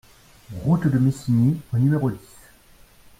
[0.63, 2.49] Route de Messigny au numéro dix